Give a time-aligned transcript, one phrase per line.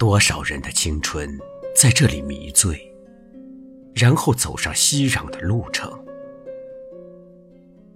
[0.00, 1.38] 多少人的青春
[1.76, 2.90] 在这里迷醉，
[3.94, 5.92] 然后走上熙攘的路程。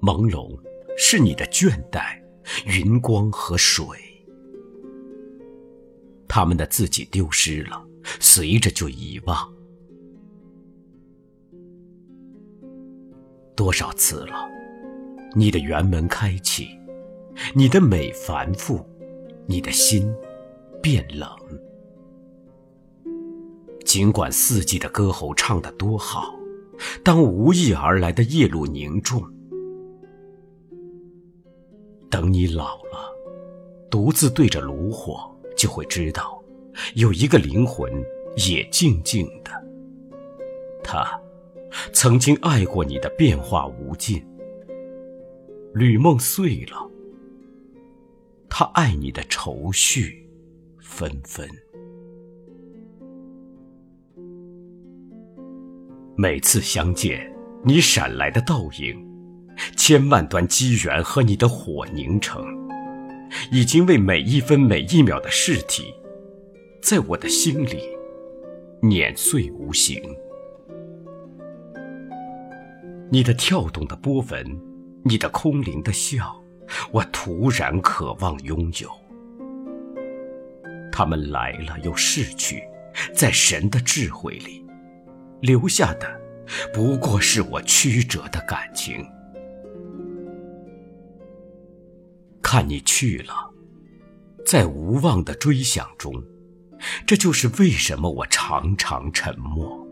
[0.03, 0.55] 朦胧
[0.99, 2.21] 是你的倦怠，
[2.67, 3.87] 云光和水，
[6.29, 7.83] 他们的自己丢失了，
[8.21, 9.51] 随着就遗忘。
[13.57, 14.47] 多少次了，
[15.35, 16.69] 你的园门开启，
[17.55, 18.87] 你的美繁复，
[19.47, 20.15] 你的心
[20.83, 21.27] 变冷。
[23.95, 26.35] 尽管四季的歌喉唱得多好，
[27.05, 29.23] 当无意而来的夜露凝重，
[32.11, 33.15] 等你老了，
[33.89, 36.43] 独自对着炉火，就会知道，
[36.97, 37.89] 有一个灵魂
[38.49, 39.53] 也静静的，
[40.83, 41.17] 他。
[41.93, 44.21] 曾经爱过你的变化无尽，
[45.73, 46.91] 吕梦碎了，
[48.49, 50.29] 他爱你的愁绪
[50.81, 51.49] 纷纷。
[56.25, 57.31] 每次相见，
[57.63, 58.97] 你闪来的倒影，
[59.77, 62.43] 千万段机缘和你的火凝成，
[63.53, 65.93] 已经为每一分每一秒的事体，
[66.81, 67.79] 在我的心里
[68.81, 70.03] 碾碎无形。
[73.11, 74.59] 你的跳动的波纹，
[75.05, 76.43] 你的空灵的笑，
[76.91, 78.91] 我突然渴望拥有。
[80.91, 82.63] 他们来了又逝去，
[83.13, 84.64] 在神的智慧里，
[85.45, 86.09] 留下的
[86.73, 89.05] 不过是我曲折的感情。
[92.41, 93.53] 看你去了，
[94.47, 96.25] 在无望的追想中，
[97.07, 99.87] 这就是为什么我常常沉默。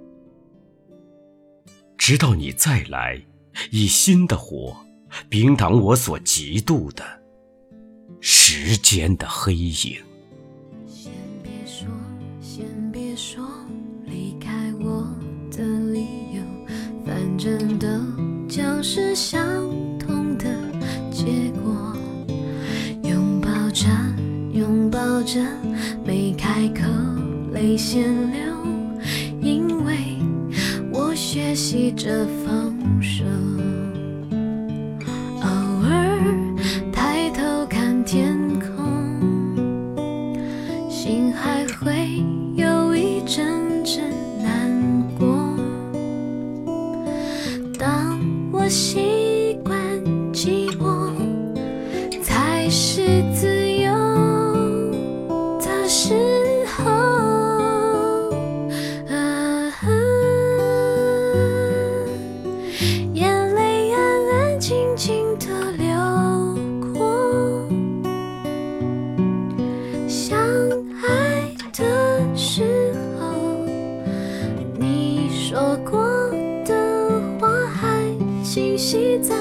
[1.99, 3.23] 直到你再来，
[3.71, 4.75] 以新的火，
[5.29, 7.05] 冰挡我所嫉妒的
[8.23, 10.03] 时间的黑影。
[25.25, 25.41] 着，
[26.05, 26.83] 没开口，
[27.53, 28.03] 泪先
[28.33, 28.41] 流。
[29.41, 29.97] 因为
[30.93, 33.25] 我学习着放手，
[55.95, 56.15] 时
[56.75, 56.91] 候，
[59.11, 59.15] 啊，
[63.13, 65.85] 眼泪安安静静的流
[66.95, 67.69] 过，
[70.09, 70.41] 相
[71.05, 71.85] 爱的
[72.35, 73.27] 时候，
[74.79, 76.03] 你说过
[76.65, 78.03] 的话还
[78.43, 79.37] 清晰在。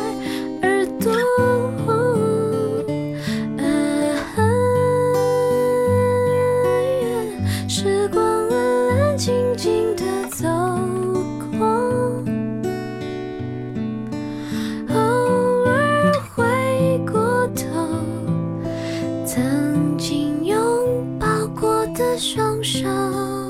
[22.22, 23.41] 双手。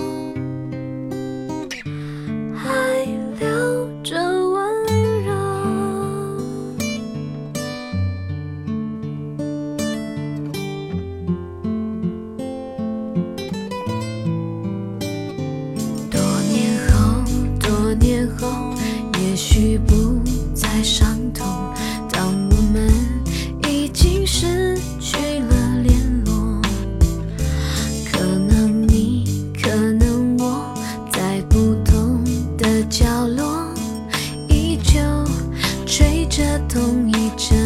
[36.31, 37.60] 这同一阵。